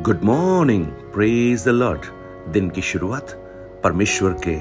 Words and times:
Good 0.00 0.20
morning 0.24 0.86
praise 0.86 1.64
the 1.64 1.68
lord 1.68 2.00
दिन 2.52 2.70
की 2.70 2.82
शुरुआत 2.82 3.30
परमेश्वर 3.84 4.30
के 4.32 4.54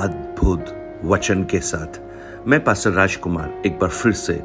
अद्भुत 0.00 1.00
वचन 1.04 1.44
के 1.44 1.58
साथ। 1.60 2.00
मैं 2.46 2.64
पास्टर 2.64 2.90
राजकुमार 2.90 3.62
एक 3.66 3.78
बार 3.78 3.90
फिर 3.90 4.12
से 4.12 4.42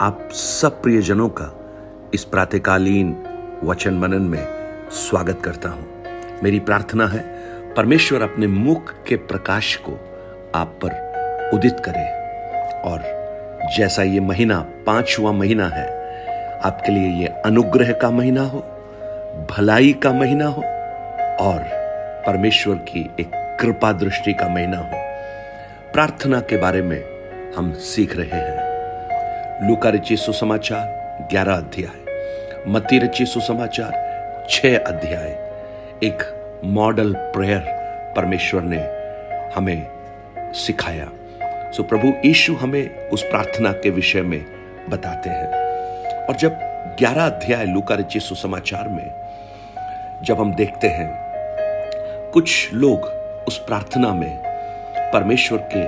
आप 0.00 0.28
सब 0.32 0.82
प्रियजनों 0.82 1.28
का 1.28 1.70
इस 2.14 2.24
प्रातकालीन 2.24 3.16
वचन 3.64 3.94
मनन 3.94 4.22
में 4.22 4.46
स्वागत 4.90 5.42
करता 5.44 5.68
हूँ। 5.68 5.86
मेरी 6.42 6.60
प्रार्थना 6.60 7.06
है, 7.06 7.24
परमेश्वर 7.74 8.22
अपने 8.22 8.46
मुख 8.46 8.94
के 9.08 9.16
प्रकाश 9.16 9.76
को 9.76 9.92
आप 10.54 10.78
पर 10.84 11.50
उदित 11.54 11.76
करे। 11.88 12.06
और 12.80 13.02
जैसा 13.76 14.02
ये 14.02 14.20
महीना, 14.20 14.60
पांचवा 14.86 15.32
महीना 15.32 15.68
है, 15.68 15.86
आपके 16.60 16.92
लिए 16.92 17.20
ये 17.20 17.26
अनुग्रह 17.26 17.92
का 17.92 18.10
महीना 18.10 18.42
हो 18.42 18.72
भलाई 19.36 19.92
का 19.92 20.12
महीना 20.12 20.46
हो 20.46 20.62
और 21.36 21.58
परमेश्वर 22.26 22.74
की 22.74 23.10
एक 23.20 23.58
कृपा 23.60 23.92
दृष्टि 23.92 24.32
का 24.32 24.48
महीना 24.48 24.78
हो। 24.78 24.90
प्रार्थना 25.92 26.40
के 26.40 26.56
बारे 26.56 26.82
में 26.82 27.04
हम 27.56 27.72
सीख 27.72 28.16
रहे 28.16 28.40
हैं। 28.40 28.58
लुका 29.68 29.88
रची 29.88 30.16
सुसमाचार, 30.16 31.18
ग्यारह 31.30 31.54
अध्याय। 31.56 32.14
मती 32.68 32.98
रची 32.98 33.26
सुसमाचार, 33.26 33.92
छह 34.50 34.78
अध्याय। 34.78 35.30
एक 36.02 36.18
मॉडल 36.64 37.14
प्रेयर 37.14 37.60
परमेश्वर 38.16 38.62
ने 38.62 38.88
हमें 39.54 39.86
सिखाया। 40.38 41.08
सो 41.72 41.82
प्रभु 41.82 42.08
यीशु 42.24 42.54
हमें 42.54 43.08
उस 43.08 43.22
प्रार्थना 43.22 43.72
के 43.72 43.90
विषय 43.90 44.22
में 44.22 44.44
बताते 44.88 45.30
हैं। 45.30 45.48
और 46.26 46.36
जब 46.36 46.50
ग्यारह 46.98 47.26
अध्याय 47.26 47.64
लुका 47.64 47.94
रची 47.94 48.20
सुसमाचार 48.20 48.88
में 48.88 49.25
जब 50.22 50.40
हम 50.40 50.54
देखते 50.54 50.88
हैं, 50.88 51.10
कुछ 52.32 52.72
लोग 52.72 53.04
उस 53.48 53.58
प्रार्थना 53.58 54.14
में 54.14 54.38
परमेश्वर 55.12 55.58
के 55.58 55.84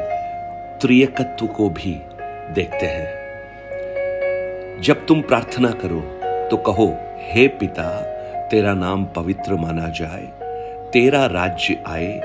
त्रियकत्व 0.79 1.47
को 1.47 1.69
भी 1.70 2.03
देखते 2.51 2.87
हैं। 2.87 3.19
जब 4.81 5.07
तुम 5.07 5.23
प्रार्थना 5.23 5.70
करो 5.70 6.01
तो 6.48 6.57
कहो, 6.57 6.97
हे 7.19 7.48
पिता, 7.48 7.89
तेरा 8.51 8.75
नाम 8.75 9.05
पवित्र 9.05 9.55
माना 9.55 9.89
जाए, 9.89 10.29
तेरा 10.92 11.27
राज्य 11.27 11.83
आए, 11.87 12.20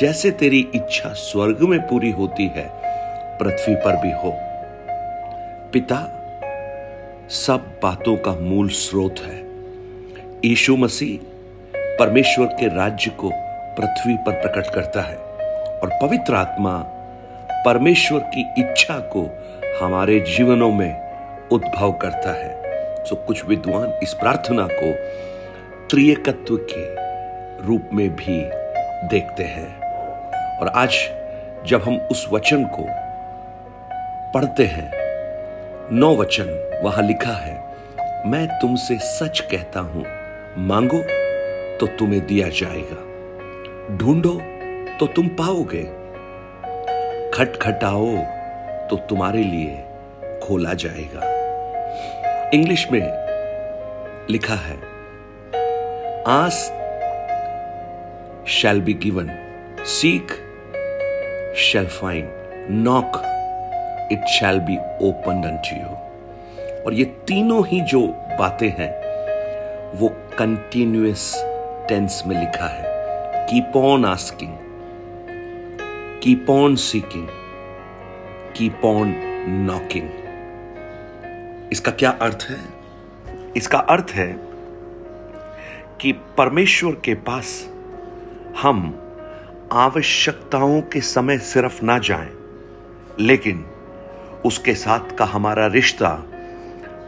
जैसे 0.00 0.30
तेरी 0.30 0.68
इच्छा 0.74 1.08
स्वर्ग 1.08 1.60
में 1.60 1.80
पूरी 1.88 2.10
होती 2.10 2.46
है, 2.46 2.70
पृथ्वी 3.38 3.74
पर 3.74 3.96
भी 3.96 4.12
हो। 4.12 4.34
पिता, 5.72 6.00
सब 7.28 7.80
बातों 7.82 8.16
का 8.16 8.32
मूल 8.32 8.68
स्रोत 8.68 9.14
है। 9.18 9.42
यीशु 10.44 10.76
मसीह 10.76 11.31
परमेश्वर 12.02 12.46
के 12.46 12.68
राज्य 12.68 13.10
को 13.10 13.30
पृथ्वी 13.78 14.16
पर 14.16 14.32
प्रकट 14.32 14.74
करता 14.74 15.00
है 15.00 15.16
और 15.82 15.90
पवित्र 16.02 16.34
आत्मा 16.34 16.78
परमेश्वर 17.66 18.20
की 18.20 18.40
इच्छा 18.58 18.98
को 18.98 19.22
हमारे 19.82 20.20
जीवनों 20.20 20.72
में 20.72 21.48
उद्भव 21.48 21.92
करता 21.92 22.32
है। 22.32 23.04
सो 23.04 23.16
कुछ 23.16 23.44
विद्वान 23.44 23.92
इस 24.02 24.14
प्रार्थना 24.14 24.66
को 24.72 24.92
त्रियकत्व 25.86 26.56
के 26.72 26.84
रूप 27.66 27.90
में 27.92 28.08
भी 28.16 28.40
देखते 29.08 29.44
हैं। 29.44 29.80
और 30.58 30.68
आज 30.68 30.98
जब 31.66 31.82
हम 31.82 31.96
उस 31.96 32.28
वचन 32.32 32.64
को 32.64 32.86
पढ़ते 34.34 34.64
हैं, 34.64 34.90
नौ 35.92 36.16
वचन 36.16 36.80
वहाँ 36.84 37.02
लिखा 37.02 37.32
है, 37.32 37.64
मैं 38.26 38.46
तुमसे 38.48 38.98
सच 38.98 39.40
कहता 39.40 39.80
हूँ, 39.80 40.06
मांगो 40.58 41.21
तो 41.82 41.86
तुम्हें 41.86 42.26
दिया 42.26 42.48
जाएगा। 42.48 43.96
ढूंढो 43.96 44.32
तो 44.98 45.06
तुम 45.06 45.28
पाओगे। 45.28 45.82
खटखटाओ 47.34 48.06
तो 48.90 48.96
तुम्हारे 48.96 49.42
लिए 49.44 49.82
खोला 50.42 50.74
जाएगा। 50.74 52.50
इंग्लिश 52.54 52.86
में 52.92 53.00
लिखा 54.30 54.54
है, 54.54 54.76
ask 56.28 56.62
shall 58.48 58.80
be 58.80 58.94
given 58.94 59.30
seek 59.80 60.32
shall 61.56 61.86
find 61.86 62.28
knock 62.70 63.22
it 64.12 64.28
shall 64.30 64.60
be 64.60 64.76
open 65.08 65.58
to 65.64 65.76
you 65.76 66.82
और 66.84 66.94
ये 66.94 67.04
तीनों 67.04 67.66
ही 67.66 67.80
जो 67.80 68.06
बातें 68.38 68.68
हैं, 68.68 68.92
वो 69.92 70.08
कंटिन्यूस 70.38 71.32
टेंस 71.92 72.22
में 72.26 72.40
लिखा 72.40 72.66
है 72.66 72.82
keep 73.46 73.72
on 73.76 74.04
asking 74.04 74.52
keep 76.22 76.50
on 76.50 76.76
seeking 76.76 77.28
keep 78.56 78.84
on 78.84 79.14
knocking 79.48 80.08
इसका 81.72 81.92
क्या 81.92 82.10
अर्थ 82.10 82.46
है? 82.50 82.60
इसका 83.56 83.78
अर्थ 83.78 84.06
है 84.10 84.32
कि 86.00 86.12
परमेश्वर 86.12 86.92
के 86.92 87.14
पास 87.14 87.70
हम 88.62 88.98
आवश्यकताओं 89.72 90.80
के 90.80 91.00
समय 91.00 91.38
सिर्फ़ 91.38 91.84
ना 91.84 91.98
जाएँ, 91.98 92.30
लेकिन 93.20 93.66
उसके 94.44 94.74
साथ 94.74 95.16
का 95.16 95.24
हमारा 95.24 95.66
रिश्ता 95.66 96.24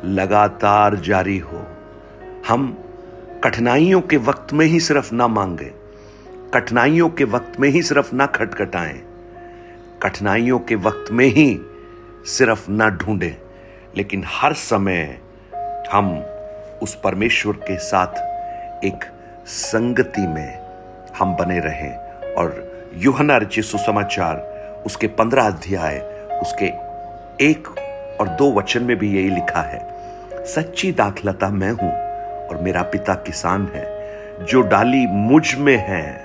लगातार 0.05 0.97
जारी 0.97 1.39
हो। 1.39 1.67
हम 2.49 2.84
कठिनाइयों 3.45 4.01
के 4.01 4.17
वक्त 4.17 4.53
में 4.53 4.67
ही 4.67 4.81
सिर्फ़ 4.81 5.15
ना 5.15 5.29
मांगे, 5.29 5.73
कठिनाइयों 6.55 7.09
के 7.11 7.25
वक्त 7.25 7.61
में 7.61 7.69
ही 7.69 7.83
सिर्फ़ 7.83 8.15
ना 8.15 8.27
खटखटाएँ, 8.27 9.03
कठिनाइयों 10.03 10.59
के 10.59 10.75
वक्त 10.75 11.13
में 11.13 11.27
ही 11.27 11.61
सिर्फ़ 12.27 12.71
ना 12.71 12.89
ढूंढें, 12.89 13.37
लेकिन 13.97 14.25
हर 14.27 14.53
समय 14.53 15.21
हम 15.93 16.25
उस 16.83 16.95
परमेश्वर 17.05 17.55
के 17.55 17.79
साथ 17.79 18.85
एक 18.85 19.05
संगति 19.47 20.27
में 20.27 20.59
हम 21.19 21.37
बने 21.37 21.59
रहें। 21.59 21.97
और 22.35 22.73
युहना 22.97 23.37
रचि 23.37 23.63
सुसमाचार, 23.63 24.37
उसके 24.87 25.07
पंद्रह 25.07 25.47
अध्याय, 25.47 25.99
उसके 26.43 26.67
एक 27.45 27.69
और 28.21 28.29
दो 28.29 28.53
वचन 28.53 28.83
में 28.83 28.97
भी 28.97 29.17
यही 29.17 29.31
लिखा 29.31 29.61
है, 29.61 29.89
सच्ची 30.45 30.93
दाखलता 30.93 31.49
मैं 31.49 31.71
हूँ 31.71 32.04
और 32.49 32.57
मेरा 32.63 32.83
पिता 32.83 33.15
किसान 33.15 33.69
है, 33.75 33.87
जो 34.45 34.61
डाली 34.61 35.07
मुझमें 35.07 35.77
है, 35.77 36.25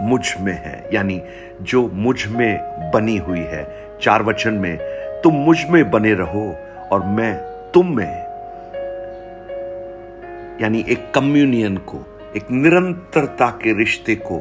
मुझमें 0.00 0.52
है, 0.52 0.88
यानी 0.92 1.22
जो 1.62 1.88
मुझमें 1.88 2.58
बनी 2.94 3.16
हुई 3.16 3.40
है। 3.40 3.66
चार 4.02 4.22
वचन 4.22 4.54
में, 4.54 4.78
तुम 5.24 5.34
मुझमें 5.34 5.90
बने 5.90 6.14
रहो 6.14 6.56
और 6.92 7.04
मैं 7.04 7.34
तुम 7.74 7.96
में, 7.96 8.28
यानी 10.62 10.84
एक 10.88 11.12
कम्युनियन 11.14 11.76
को, 11.76 11.98
एक 12.36 12.50
निरंतरता 12.50 13.50
के 13.50 13.78
रिश्ते 13.78 14.14
को 14.14 14.40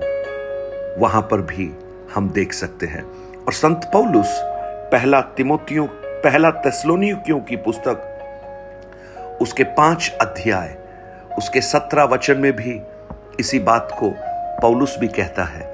वहाँ 1.01 1.21
पर 1.21 1.41
भी 1.41 1.71
हम 2.15 2.29
देख 2.29 2.53
सकते 2.53 2.85
हैं। 2.85 3.03
और 3.45 3.53
संत 3.53 3.89
पौलुस, 3.93 4.39
पहला 4.91 5.21
तिमोतियों, 5.21 5.87
पहला 6.23 6.49
तेस्लोनियों 6.49 7.39
की 7.39 7.55
पुस्तक 7.55 8.13
उसके 9.41 9.63
पाँच 9.63 10.11
अध्याय, 10.21 10.77
उसके 11.37 11.61
सत्रह 11.61 12.03
वचन 12.03 12.37
में 12.37 12.51
भी 12.55 12.79
इसी 13.39 13.59
बात 13.59 13.91
को 13.99 14.13
पौलुस 14.61 14.97
भी 14.99 15.07
कहता 15.07 15.43
है, 15.43 15.65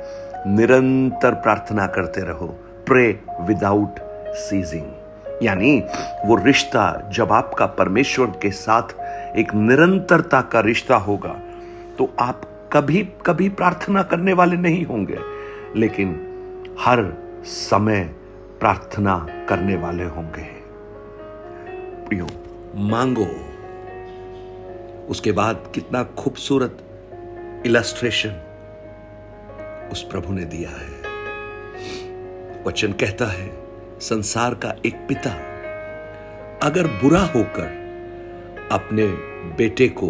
निरंतर 0.47 1.34
प्रार्थना 1.34 1.85
करते 1.88 2.22
रहो 2.22 2.47
प्रे 2.88 3.07
विदाउट 3.41 4.00
सीजिंग 4.38 5.44
यानी 5.44 5.79
वो 6.25 6.35
रिश्ता 6.35 7.09
जब 7.13 7.31
आपका 7.31 7.66
परमेश्वर 7.75 8.28
के 8.41 8.51
साथ 8.51 8.94
एक 9.38 9.53
निरंतरता 9.53 10.41
का 10.41 10.59
रिश्ता 10.59 10.95
होगा 10.97 11.35
तो 11.98 12.10
आप 12.19 12.42
कभी 12.74 13.01
कभी 13.25 13.50
प्रार्थना 13.50 14.04
करने 14.04 14.33
वाले 14.33 14.57
नहीं 14.57 14.86
होंगे, 14.86 15.18
लेकिन 15.75 16.10
हर 16.80 17.06
समय 17.45 18.04
प्रार्थना 18.60 19.15
करने 19.50 19.75
वाले 19.75 20.04
होंगे। 20.06 20.45
प्रियो, 22.07 22.27
मांगो। 22.89 23.27
उसके 25.09 25.31
बाद 25.31 25.71
कितना 25.75 26.03
खूबसूरत 26.03 26.77
इलस्ट्रेशन 27.65 28.29
उस 29.91 30.01
प्रभु 30.03 30.33
ने 30.33 30.45
दिया 30.45 30.69
है। 30.69 31.01
वचन 32.63 32.94
कहता 32.94 33.25
है, 33.25 33.50
संसार 34.00 34.53
का 34.55 34.73
एक 34.85 34.95
पिता, 35.07 35.31
अगर 36.63 36.88
बुरा 37.01 37.21
होकर 37.25 37.81
अपने 38.71 39.07
बेटे 39.57 39.88
को 39.89 40.09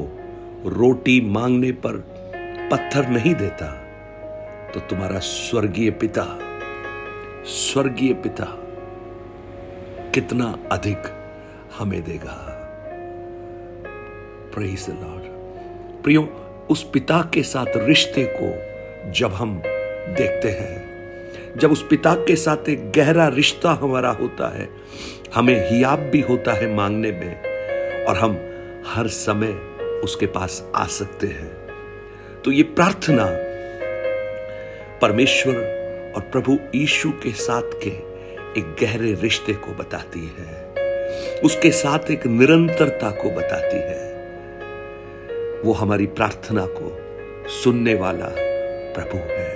रोटी 0.65 1.19
मांगने 1.21 1.71
पर 1.71 1.97
पत्थर 2.71 3.07
नहीं 3.09 3.35
देता 3.35 3.71
तो 4.73 4.79
तुम्हारा 4.79 5.19
स्वर्गीय 5.19 5.91
पिता 5.91 6.25
स्वर्गीय 7.45 8.13
पिता 8.13 8.45
कितना 10.13 10.45
अधिक 10.71 11.07
हमें 11.77 12.01
देगा। 12.03 12.52
प्रेज 14.55 14.85
लॉर्ड 14.89 15.31
प्रियो, 16.03 16.21
उस 16.69 16.83
पिता 16.83 17.21
के 17.33 17.43
साथ 17.43 17.77
रिश्ते 17.77 18.23
को 18.31 19.11
जब 19.11 19.33
हम 19.33 19.61
देखते 20.09 20.49
हैं, 20.49 21.57
जब 21.57 21.71
उस 21.71 21.85
पिता 21.89 22.13
के 22.27 22.35
साथ 22.35 22.69
एक 22.69 22.91
गहरा 22.91 23.27
रिश्ता 23.27 23.71
हमारा 23.81 24.09
होता 24.11 24.47
है, 24.57 24.67
हमें 25.35 25.69
हियाब 25.69 25.99
भी 26.11 26.21
होता 26.21 26.53
है 26.53 26.73
मांगने 26.75 27.11
में 27.11 28.05
और 28.05 28.17
हम 28.17 28.37
हर 28.87 29.07
समय 29.07 29.53
उसके 30.03 30.25
पास 30.27 30.63
आ 30.75 30.85
सकते 30.89 31.27
हैं। 31.27 31.51
तो 32.41 32.51
ये 32.51 32.63
प्रार्थना 32.63 33.27
परमेश्वर 35.01 35.55
और 36.15 36.21
प्रभु 36.31 36.57
यीशु 36.75 37.11
के 37.23 37.31
साथ 37.39 37.79
के 37.83 37.89
एक 38.59 38.75
गहरे 38.81 39.13
रिश्ते 39.13 39.53
को 39.55 39.73
बताती 39.73 40.25
है, 40.37 41.41
उसके 41.41 41.71
साथ 41.71 42.11
एक 42.11 42.27
निरंतरता 42.27 43.09
को 43.11 43.29
बताती 43.31 43.77
है। 43.77 44.02
वो 45.65 45.73
हमारी 45.73 46.05
प्रार्थना 46.05 46.65
को 46.69 46.97
सुनने 47.49 47.95
वाला 47.95 48.25
प्रभु 48.93 49.17
है। 49.17 49.55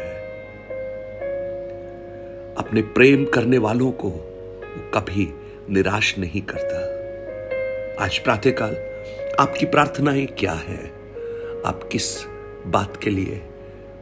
अपने 2.58 2.82
प्रेम 2.82 3.26
करने 3.26 3.58
वालों 3.58 3.92
को 3.92 4.10
वो 4.10 4.92
कभी 4.94 5.34
निराश 5.70 6.18
नहीं 6.18 6.42
करता। 6.42 6.78
आज 8.04 8.18
प्रातःकाल 8.18 8.78
आपकी 9.40 9.66
प्रार्थनाएँ 9.66 10.26
क्या 10.26 10.52
है? 10.52 10.88
आप 11.66 11.90
किस 11.92 12.26
बात 12.68 12.98
के 12.98 13.10
लिए 13.10 13.42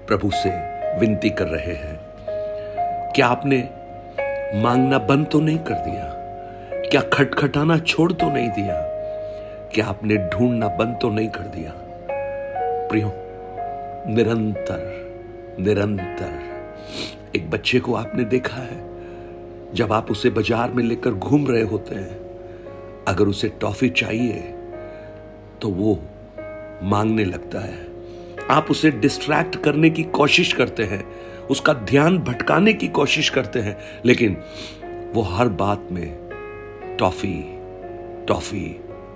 प्रभु 0.08 0.32
से 0.34 0.50
विनती 1.00 1.30
कर 1.30 1.48
रहे 1.48 1.74
हैं? 1.74 2.00
क्या 3.16 3.28
आपने 3.28 3.70
मांगना 4.62 4.98
बंद 4.98 5.28
तो 5.32 5.40
नहीं 5.40 5.60
कर 5.60 5.74
दिया? 5.74 6.12
क्या 6.90 7.02
खटखटाना 7.02 7.78
छोड़ 7.78 8.14
तो 8.14 8.30
नहीं 8.30 8.50
दिया? 8.50 8.82
क्या 9.74 9.86
आपने 9.86 10.16
ढूंढना 10.16 10.68
बंद 10.68 11.00
तो 11.02 11.10
नहीं 11.10 11.30
कर 11.30 11.44
दिया? 11.44 11.74
प्रियो, 12.90 13.12
निरंतर 14.08 14.94
निरंतर। 15.60 17.34
एक 17.36 17.50
बच्चे 17.50 17.80
को 17.80 17.94
आपने 17.96 18.24
देखा 18.24 18.58
है, 18.58 18.84
जब 19.74 19.94
आप 19.94 20.12
उसे 20.12 20.30
बाज़ार 20.30 20.72
में 20.72 20.84
लेकर 20.84 21.12
घूम 21.12 21.48
रहे 21.48 21.62
होते 21.64 21.96
हैं, 21.96 22.18
अगर 23.08 23.28
उसे 23.28 23.48
टॉफी 23.62 23.90
चाहिए 23.92 24.54
तो 25.62 25.70
वो 25.70 26.00
मांगने 26.84 27.26
लगता 27.26 27.60
है। 27.60 27.84
आप 28.52 28.72
उसे 28.72 28.92
डिस्ट्रैक्ट 28.92 29.56
करने 29.56 29.90
की 29.90 30.04
कोशिश 30.04 30.54
करते 30.54 30.84
हैं, 30.84 31.04
उसका 31.50 31.74
ध्यान 31.74 32.18
भटकाने 32.20 32.74
की 32.74 32.88
कोशिश 32.88 33.30
करते 33.30 33.60
हैं, 33.60 33.78
लेकिन 34.06 34.38
वो 35.14 35.22
हर 35.22 35.50
बात 35.50 35.88
में 35.92 36.98
टॉफी 37.00 37.38
टॉफी, 38.28 38.68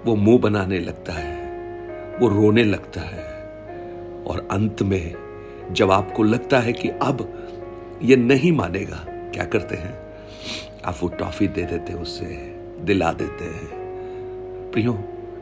वो 0.06 0.16
मुँह 0.16 0.40
बनाने 0.40 0.80
लगता 0.80 1.14
है, 1.14 2.18
वो 2.20 2.28
रोने 2.30 2.64
लगता 2.64 3.02
है। 3.02 3.39
और 4.30 4.48
अंत 4.52 4.82
में 4.82 5.16
जब 5.72 5.92
आपको 5.92 6.24
लगता 6.24 6.60
है 6.60 6.74
कि 6.74 6.90
अब 6.90 8.00
ये 8.04 8.16
नहीं 8.16 8.52
मानेगा, 8.52 9.06
क्या 9.08 9.46
करते 9.46 9.76
हैं? 9.76 9.94
आप 10.86 10.96
वो 11.02 11.10
टॉफी 11.10 11.48
दे 11.48 11.64
देते 11.64 11.94
हैं, 11.94 12.00
उसे 12.00 12.26
दिला 12.82 13.12
देते 13.12 13.46
हैं। 13.46 14.72
प्रियो, 14.72 14.94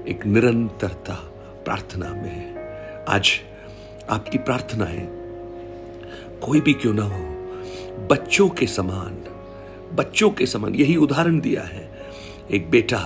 एक 0.07 0.25
निरंतरता 0.25 1.13
प्रार्थना 1.66 2.10
में 2.10 2.56
आज 3.10 3.31
आपकी 4.10 4.38
प्रार्थनाएँ 4.38 5.07
कोई 6.42 6.62
भी 6.62 6.74
क्यों 6.74 6.94
ना 6.94 7.04
हो, 7.04 7.24
बच्चों 8.12 8.50
के 8.50 8.68
समान, 8.68 9.24
बच्चों 9.95 10.30
के 10.30 10.45
समान, 10.45 10.75
यही 10.75 10.95
उदाहरण 10.95 11.39
दिया 11.39 11.62
है। 11.62 11.89
एक 12.51 12.69
बेटा 12.72 12.98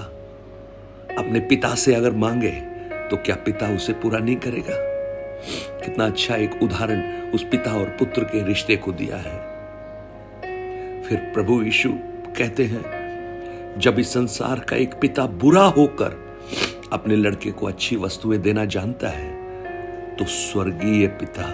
अपने 1.18 1.40
पिता 1.40 1.76
से 1.76 1.96
अगर 1.96 2.12
मांगे 2.12 2.52
तो 3.10 3.18
क्या 3.18 3.36
पिता 3.36 3.76
उसे 3.76 3.94
पूरा 3.94 4.20
नहीं 4.20 4.36
करेगा? 4.36 4.91
कितना 5.84 6.06
अच्छा 6.06 6.36
एक 6.36 6.62
उदाहरण 6.64 7.32
उस 7.32 7.44
पिता 7.44 7.74
और 7.74 7.86
पुत्र 8.00 8.24
के 8.24 8.44
रिश्ते 8.44 8.76
को 8.76 8.92
दिया 8.92 9.18
है। 9.18 9.40
फिर 11.04 11.18
प्रभु 11.34 11.62
यीशु 11.64 11.90
कहते 12.38 12.66
हैं, 12.66 13.80
जब 13.80 14.00
इस 14.00 14.14
संसार 14.14 14.60
का 14.60 14.76
एक 14.76 14.94
पिता 14.94 15.26
बुरा 15.26 15.64
होकर 15.70 16.20
अपने 16.94 17.16
लड़के 17.16 17.52
को 17.52 17.68
अच्छी 17.68 17.96
वस्तुएँ 17.96 18.38
देना 18.40 18.66
जानता 18.66 19.10
है 19.10 20.16
तो 20.16 20.26
स्वर्गीय 20.26 21.08
पिता, 21.20 21.48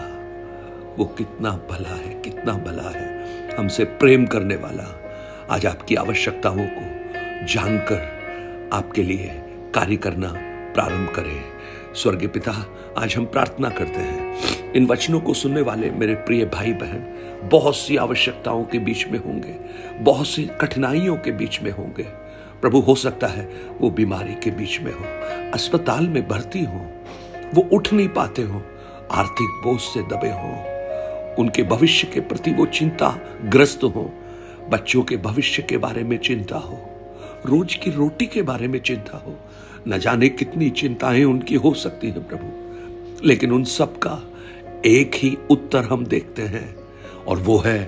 वो 0.97 1.05
कितना 1.07 1.51
भला 1.69 1.95
है, 1.95 2.13
कितना 2.21 2.53
भला 2.59 2.89
है। 2.89 3.55
हमसे 3.57 3.83
प्रेम 3.99 4.25
करने 4.25 4.55
वाला 4.55 4.85
आज 5.49 5.65
आपकी 5.65 5.95
आवश्यकताओं 5.95 6.65
को 6.69 7.45
जानकर 7.45 8.69
आपके 8.73 9.03
लिए 9.03 9.29
कार्य 9.75 9.95
करना 9.97 10.33
प्रारंभ 10.73 11.09
करे। 11.09 11.39
स्वर्गीय 11.97 12.27
पिता, 12.27 12.51
आज 12.97 13.15
हम 13.15 13.25
प्रार्थना 13.25 13.69
करते 13.69 13.99
हैं। 13.99 14.73
इन 14.73 14.85
वचनों 14.85 15.19
को 15.19 15.33
सुनने 15.33 15.61
वाले 15.61 15.89
मेरे 15.91 16.15
प्रिय 16.15 16.45
भाई 16.45 16.73
बहन, 16.73 17.05
बहुत 17.49 17.75
सी 17.75 17.95
आवश्यकताओं 17.97 18.63
के 18.63 18.79
बीच 18.79 19.05
में 19.07 19.17
होंगे, 19.19 19.55
बहुत 20.03 20.27
सी 20.27 20.43
कठिनाइयों 20.61 21.15
के 21.15 21.31
बीच 21.31 21.61
में 21.63 21.71
होंगे। 21.71 22.03
प्रभु, 22.61 22.79
हो 22.79 22.95
सकता 22.95 23.27
है 23.27 23.47
वो 23.81 23.89
बीमारी 23.89 24.35
के 24.35 24.51
बीच 24.51 24.79
में 24.81 24.91
हो, 24.91 25.05
अस्पताल 25.53 26.07
में 26.07 26.27
भर्ती 26.27 26.63
हो, 26.63 26.85
वो 27.53 27.67
उठ 27.73 27.93
नहीं 27.93 28.07
पाते 28.07 28.41
हो, 28.41 28.61
आर्थिक 29.11 29.61
बोझ 29.63 29.79
से 29.81 30.01
दबे 30.01 30.31
हो, 30.31 30.53
उनके 31.41 31.63
भविष्य 31.63 32.07
के 32.07 32.19
प्रति 32.19 32.51
वो 32.51 32.65
चिंता 32.65 33.15
ग्रस्त 33.45 33.83
हो, 33.83 34.11
बच्चों 34.69 35.03
के 35.03 35.17
भविष्य 35.17 35.63
के 35.63 35.77
बारे 35.77 36.03
में 36.03 36.17
चिंता 36.17 36.57
हो, 36.57 36.79
रोज 37.45 37.75
की 37.75 37.91
रोटी 37.91 38.25
के 38.25 38.41
बारे 38.41 38.67
में 38.67 38.79
चिंता 38.79 39.17
हो 39.17 39.39
न 39.87 39.97
जाने 39.97 40.29
कितनी 40.29 40.69
चिंताएँ 40.69 41.23
उनकी 41.23 41.55
हो 41.55 41.73
सकती 41.73 42.07
हैं 42.07 42.27
प्रभु। 42.27 42.67
लेकिन 43.27 43.51
उन 43.51 43.63
सब 43.63 43.99
का 43.99 44.31
एक 44.85 45.11
ही 45.15 45.37
उत्तर 45.49 45.83
हम 45.83 46.05
देखते 46.05 46.41
हैं, 46.41 46.75
और 47.27 47.37
वो 47.37 47.57
है 47.57 47.85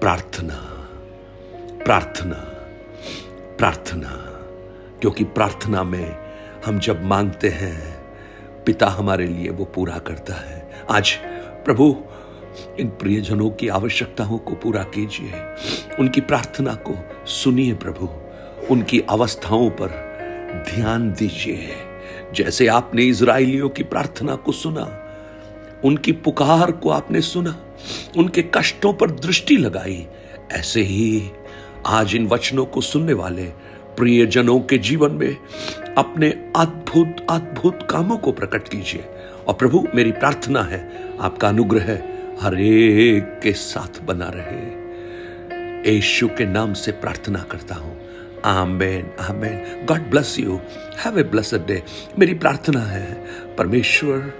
प्रार्थना। 0.00 0.54
प्रार्थना। 1.84 2.34
प्रार्थना। 3.58 4.08
क्योंकि 5.00 5.24
प्रार्थना 5.24 5.82
में 5.82 6.16
हम 6.66 6.78
जब 6.78 7.04
मांगते 7.04 7.48
हैं, 7.48 8.04
पिता 8.66 8.86
हमारे 8.86 9.26
लिए 9.26 9.48
वो 9.48 9.64
पूरा 9.64 9.98
करता 9.98 10.34
है। 10.34 10.70
आज 10.90 11.10
प्रभु, 11.64 11.96
इन 12.80 12.88
प्रियजनों 12.88 13.50
की 13.50 13.68
आवश्यकताओं 13.68 14.38
को 14.38 14.54
पूरा 14.54 14.82
कीजिए। 14.82 15.32
उनकी 16.00 16.20
प्रार्थना 16.20 16.74
को 16.74 17.26
सुनिए 17.26 17.74
प्रभु। 17.74 18.08
उनकी 18.70 19.00
अवस्थाओं 19.00 19.70
पर 19.70 20.03
ध्यान 20.54 21.10
दीजिए। 21.12 21.68
जैसे 22.34 22.66
आपने 22.66 23.02
इसराइलियों 23.02 23.68
की 23.68 23.82
प्रार्थना 23.82 24.34
को 24.34 24.52
सुना, 24.52 25.00
उनकी 25.84 26.12
पुकार 26.12 26.72
को 26.72 26.90
आपने 26.90 27.20
सुना, 27.20 27.56
उनके 28.16 28.42
कष्टों 28.42 28.92
पर 28.92 29.10
दृष्टि 29.10 29.56
लगाई, 29.56 30.06
ऐसे 30.52 30.80
ही 30.80 31.30
आज 31.86 32.14
इन 32.14 32.26
वचनों 32.26 32.66
को 32.66 32.80
सुनने 32.80 33.12
वाले 33.12 33.44
प्रियजनों 33.96 34.60
के 34.60 34.78
जीवन 34.78 35.10
में 35.10 35.36
अपने 35.98 36.30
अद्भुत 36.56 37.26
अद्भुत 37.30 37.88
कामों 37.90 38.16
को 38.16 38.32
प्रकट 38.32 38.68
कीजिए। 38.68 39.04
और 39.48 39.54
प्रभु, 39.54 39.88
मेरी 39.94 40.12
प्रार्थना 40.12 40.62
है, 40.62 40.90
आपका 41.20 41.48
अनुग्रह 41.48 42.02
हर 42.40 42.60
एक 42.60 43.40
के 43.42 43.52
साथ 43.52 44.02
बना 44.02 44.32
रहे। 44.34 44.84
यशु 45.98 46.28
के 46.28 46.46
नाम 46.46 46.72
से 46.74 46.92
प्रार्थना 46.92 47.38
करता 47.38 47.74
हूँ। 47.74 48.00
Amen 48.44 49.10
amen 49.20 49.86
God 49.86 50.00
bless 50.00 50.38
you 50.38 50.60
have 51.04 51.18
a 51.18 51.22
blessed 51.22 51.66
day 51.66 51.82
मेरी 52.18 52.34
प्रार्थना 52.34 52.80
है, 52.80 53.24
परमेश्वर, 53.58 54.32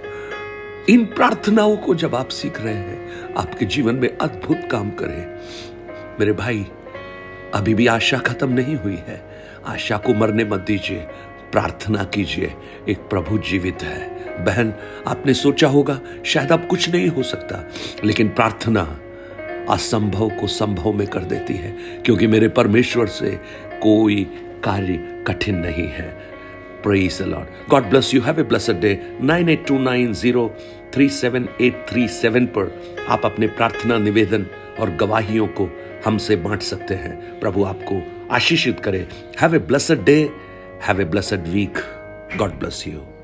इन 0.89 1.05
प्रार्थनाओं 1.05 1.77
को 1.77 1.95
जब 1.95 2.15
आप 2.15 2.29
सीख 2.29 2.61
रहे 2.61 2.73
हैं, 2.73 3.33
आपके 3.37 3.65
जीवन 3.65 3.95
में 3.95 4.17
अद्भुत 4.17 4.59
काम 4.71 4.89
करें। 4.89 5.39
मेरे 6.19 6.31
भाई, 6.31 6.67
अभी 7.53 7.73
भी 7.73 7.87
आशा 7.87 8.17
खत्म 8.17 8.49
नहीं 8.49 8.75
हुई 8.75 8.95
है। 8.95 9.35
आशा 9.65 9.97
को 9.97 10.13
मरने 10.13 10.45
मत 10.45 10.59
दीजिए। 10.59 11.07
प्रार्थना 11.51 12.03
कीजिए। 12.03 12.53
एक 12.89 12.97
प्रभु 12.97 13.37
जीवित 13.37 13.83
है। 13.83 14.15
बहन, 14.45 14.73
आपने 15.07 15.33
सोचा 15.33 15.67
होगा, 15.67 15.99
शायद 16.25 16.51
अब 16.51 16.67
कुछ 16.67 16.89
नहीं 16.89 17.07
हो 17.07 17.23
सकता, 17.23 17.69
लेकिन 18.03 18.29
प्रार्थना 18.29 18.99
असंभव 19.69 20.29
को 20.29 20.47
संभव 20.47 20.93
में 20.93 21.07
कर 21.07 21.19
देती 21.19 21.53
है, 21.53 21.71
क्योंकि 22.05 22.27
मेरे 22.27 22.47
परमेश्वर 22.47 23.07
से 23.07 23.39
कोई 23.83 24.23
कार्य 24.63 25.23
कठिन 25.27 25.55
नहीं 25.55 25.87
है। 25.87 26.35
Praise 26.83 27.21
a lot 27.21 27.69
God 27.69 27.83
bless 27.83 28.13
you 28.13 28.21
have 28.21 28.39
a 28.39 28.43
blessed 28.43 28.79
day 28.79 28.99
nine 29.21 29.49
eight 29.49 29.67
two 29.67 29.79
nine 29.79 30.13
zero 30.13 30.55
three 30.93 31.09
seven 31.09 31.47
eight 31.61 31.85
three 31.89 32.07
9829037837 32.07 32.47
पर 32.47 32.65
आप 33.09 33.25
अपने 33.25 33.47
प्रार्थना, 33.47 33.97
निवेदन 33.97 34.45
और 34.79 34.89
गवाहियों 34.95 35.47
को 35.47 35.69
हमसे 36.05 36.35
बांट 36.35 36.61
सकते 36.61 36.93
हैं। 36.93 37.39
प्रभु 37.39 37.63
आपको 37.63 38.01
आशीषित 38.31 38.79
करे। 38.79 39.07
Have 39.41 39.55
a 39.55 39.59
blessed 39.59 40.03
day 40.05 40.29
have 40.87 41.01
a 41.01 41.05
blessed 41.05 41.47
week 41.47 41.77
God 42.37 42.51
bless 42.51 42.83
you 42.87 43.05